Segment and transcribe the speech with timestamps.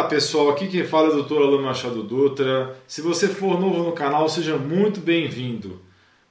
[0.00, 1.36] Olá pessoal, aqui quem fala é o Dr.
[1.36, 2.74] Alan Machado Dutra.
[2.88, 5.78] Se você for novo no canal, seja muito bem-vindo.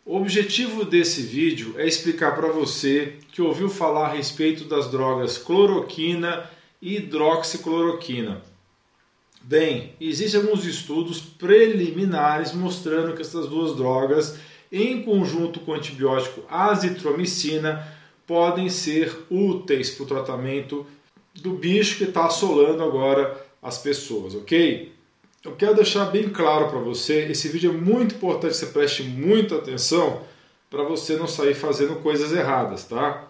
[0.03, 5.37] O objetivo desse vídeo é explicar para você que ouviu falar a respeito das drogas
[5.37, 6.49] cloroquina
[6.81, 8.41] e hidroxicloroquina.
[9.43, 14.39] Bem, existem alguns estudos preliminares mostrando que essas duas drogas,
[14.71, 17.87] em conjunto com o antibiótico azitromicina,
[18.25, 20.87] podem ser úteis para o tratamento
[21.35, 24.93] do bicho que está assolando agora as pessoas, ok?
[25.43, 29.55] Eu quero deixar bem claro para você, esse vídeo é muito importante, você preste muita
[29.55, 30.21] atenção
[30.69, 33.25] para você não sair fazendo coisas erradas, tá?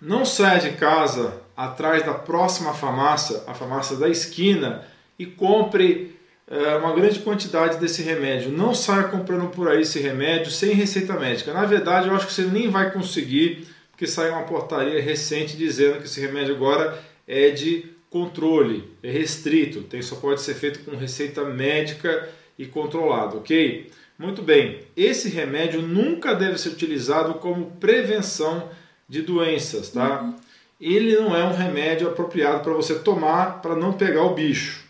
[0.00, 4.86] Não saia de casa atrás da próxima farmácia, a farmácia da esquina,
[5.18, 6.16] e compre
[6.48, 8.50] é, uma grande quantidade desse remédio.
[8.50, 11.52] Não saia comprando por aí esse remédio sem receita médica.
[11.52, 15.98] Na verdade, eu acho que você nem vai conseguir, porque saiu uma portaria recente dizendo
[15.98, 16.98] que esse remédio agora
[17.28, 23.38] é de controle, é restrito, tem, só pode ser feito com receita médica e controlado,
[23.38, 23.88] ok?
[24.18, 28.68] Muito bem, esse remédio nunca deve ser utilizado como prevenção
[29.08, 30.22] de doenças, tá?
[30.22, 30.34] Uhum.
[30.80, 34.84] Ele não é um remédio apropriado para você tomar para não pegar o bicho.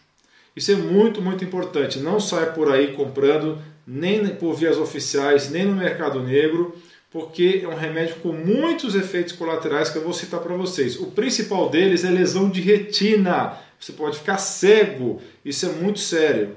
[0.56, 1.98] Isso é muito, muito importante.
[1.98, 6.76] Não saia por aí comprando, nem por vias oficiais, nem no mercado negro
[7.10, 10.98] porque é um remédio com muitos efeitos colaterais que eu vou citar para vocês.
[10.98, 13.58] O principal deles é lesão de retina.
[13.80, 16.56] Você pode ficar cego, isso é muito sério.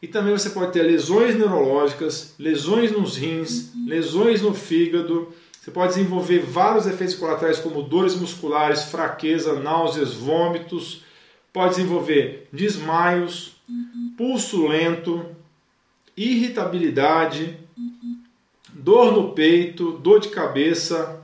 [0.00, 5.32] E também você pode ter lesões neurológicas, lesões nos rins, lesões no fígado.
[5.60, 11.04] Você pode desenvolver vários efeitos colaterais como dores musculares, fraqueza, náuseas, vômitos.
[11.52, 13.56] Pode desenvolver desmaios,
[14.16, 15.24] pulso lento,
[16.16, 17.56] irritabilidade,
[18.82, 21.20] dor no peito, dor de cabeça.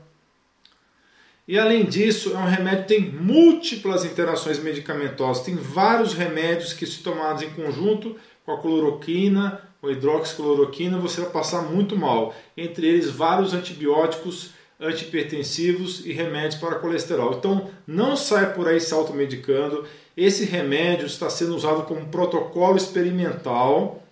[1.47, 5.44] E além disso, é um remédio que tem múltiplas interações medicamentosas.
[5.44, 11.21] Tem vários remédios que, se tomados em conjunto com a cloroquina, com a hidroxicloroquina, você
[11.22, 12.34] vai passar muito mal.
[12.56, 17.34] Entre eles, vários antibióticos, antihipertensivos e remédios para colesterol.
[17.34, 19.84] Então, não saia por aí se automedicando.
[20.16, 24.03] Esse remédio está sendo usado como protocolo experimental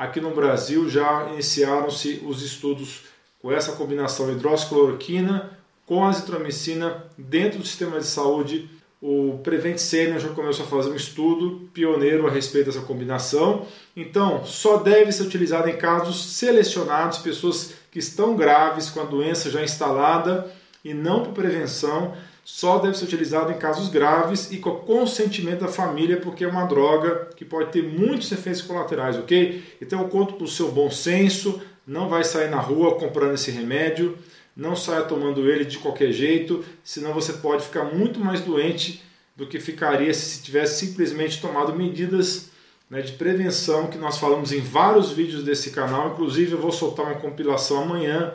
[0.00, 3.02] Aqui no Brasil já iniciaram-se os estudos
[3.42, 5.50] com essa combinação hidroxicloroquina
[5.84, 8.66] com azitromicina dentro do sistema de saúde.
[9.02, 13.66] O Prevent Senior já começou a fazer um estudo pioneiro a respeito dessa combinação.
[13.94, 19.50] Então, só deve ser utilizado em casos selecionados, pessoas que estão graves com a doença
[19.50, 20.50] já instalada
[20.82, 22.14] e não por prevenção
[22.44, 26.64] só deve ser utilizado em casos graves e com consentimento da família, porque é uma
[26.64, 29.62] droga que pode ter muitos efeitos colaterais, ok?
[29.80, 33.50] Então eu conto para o seu bom senso, não vai sair na rua comprando esse
[33.50, 34.16] remédio,
[34.56, 39.02] não saia tomando ele de qualquer jeito, senão você pode ficar muito mais doente
[39.36, 42.50] do que ficaria se tivesse simplesmente tomado medidas
[42.90, 46.10] né, de prevenção que nós falamos em vários vídeos desse canal.
[46.10, 48.34] Inclusive, eu vou soltar uma compilação amanhã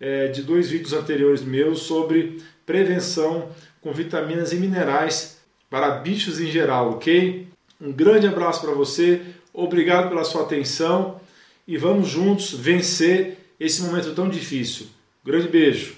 [0.00, 3.50] é, de dois vídeos anteriores meus sobre prevenção
[3.80, 5.38] com vitaminas e minerais
[5.70, 7.46] para bichos em geral, ok?
[7.80, 9.20] Um grande abraço para você,
[9.52, 11.20] obrigado pela sua atenção
[11.66, 14.86] e vamos juntos vencer esse momento tão difícil.
[15.24, 15.97] Grande beijo!